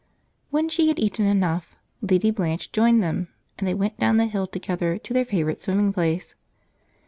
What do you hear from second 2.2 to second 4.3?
Blanche joined them, and they went down the